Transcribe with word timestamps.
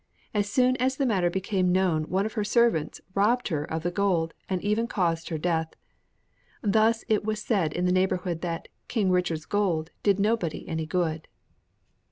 As 0.33 0.49
soon 0.49 0.75
as 0.77 0.95
the 0.97 1.05
matter 1.05 1.29
became 1.29 1.71
known 1.71 2.05
one 2.05 2.25
of 2.25 2.33
her 2.33 2.43
servants 2.43 3.01
robbed 3.13 3.49
her 3.49 3.63
of 3.63 3.83
the 3.83 3.91
gold, 3.91 4.33
and 4.49 4.59
even 4.63 4.87
caused 4.87 5.29
her 5.29 5.37
death. 5.37 5.75
Thus 6.63 7.05
it 7.07 7.23
was 7.23 7.39
said 7.39 7.71
in 7.71 7.85
the 7.85 7.91
neighborhood 7.91 8.41
that 8.41 8.67
'King 8.87 9.11
Richard's 9.11 9.45
gold' 9.45 9.91
did 10.01 10.19
nobody 10.19 10.67
any 10.67 10.87
good." 10.87 11.27